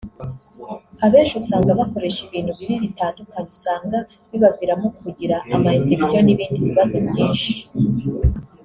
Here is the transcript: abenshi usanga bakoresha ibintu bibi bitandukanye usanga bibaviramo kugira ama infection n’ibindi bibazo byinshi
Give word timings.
abenshi 1.05 1.33
usanga 1.41 1.77
bakoresha 1.79 2.19
ibintu 2.27 2.51
bibi 2.59 2.75
bitandukanye 2.85 3.47
usanga 3.55 3.97
bibaviramo 4.29 4.87
kugira 4.99 5.35
ama 5.55 5.69
infection 5.77 6.21
n’ibindi 6.25 6.57
bibazo 6.67 6.97
byinshi 7.07 7.51